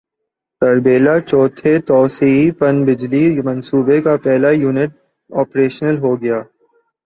[0.61, 4.91] تربیلا چوتھے توسیعی پن بجلی منصوبے کا پہلا یونٹ
[5.51, 6.37] پریشنل ہوگیا